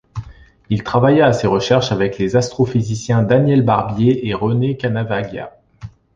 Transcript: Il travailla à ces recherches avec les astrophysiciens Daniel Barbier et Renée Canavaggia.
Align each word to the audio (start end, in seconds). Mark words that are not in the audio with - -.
Il 0.71 0.81
travailla 0.81 1.27
à 1.27 1.31
ces 1.31 1.45
recherches 1.45 1.91
avec 1.91 2.17
les 2.17 2.35
astrophysiciens 2.35 3.21
Daniel 3.21 3.61
Barbier 3.63 4.27
et 4.27 4.33
Renée 4.33 4.75
Canavaggia. 4.75 5.55